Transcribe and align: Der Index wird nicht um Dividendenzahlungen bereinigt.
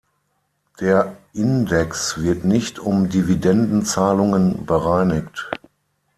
Der 0.79 1.15
Index 1.31 2.17
wird 2.17 2.43
nicht 2.43 2.79
um 2.79 3.09
Dividendenzahlungen 3.09 4.65
bereinigt. 4.65 5.47